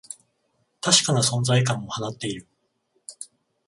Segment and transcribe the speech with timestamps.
[0.81, 2.47] 確かな存在感を放っている